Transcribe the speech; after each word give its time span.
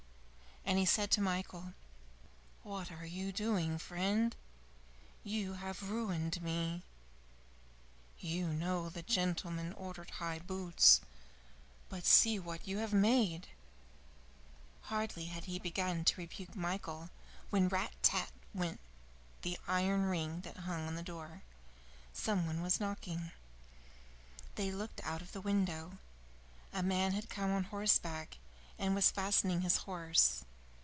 And 0.63 0.77
he 0.79 0.85
said 0.85 1.11
to 1.11 1.21
Michael, 1.21 1.73
"What 2.63 2.91
are 2.93 3.05
you 3.05 3.33
doing, 3.33 3.77
friend? 3.77 4.33
You 5.21 5.53
have 5.55 5.89
ruined 5.89 6.41
me! 6.41 6.83
You 8.19 8.53
know 8.53 8.87
the 8.87 9.01
gentleman 9.01 9.73
ordered 9.73 10.11
high 10.11 10.39
boots, 10.39 11.01
but 11.89 12.05
see 12.05 12.39
what 12.39 12.65
you 12.67 12.77
have 12.77 12.93
made!" 12.93 13.49
Hardly 14.83 15.25
had 15.25 15.43
he 15.45 15.59
begun 15.59 16.05
to 16.05 16.15
rebuke 16.21 16.55
Michael, 16.55 17.09
when 17.49 17.67
"rat 17.67 17.91
tat" 18.01 18.31
went 18.53 18.79
the 19.41 19.57
iron 19.67 20.05
ring 20.05 20.39
that 20.41 20.57
hung 20.57 20.87
at 20.87 20.95
the 20.95 21.03
door. 21.03 21.41
Some 22.13 22.45
one 22.47 22.61
was 22.61 22.79
knocking. 22.79 23.31
They 24.55 24.71
looked 24.71 25.01
out 25.03 25.21
of 25.23 25.33
the 25.33 25.41
window; 25.41 25.97
a 26.71 26.81
man 26.83 27.11
had 27.11 27.29
come 27.29 27.51
on 27.51 27.65
horseback, 27.65 28.37
and 28.79 28.95
was 28.95 29.11
fastening 29.11 29.61
his 29.61 29.77
horse. 29.79 30.45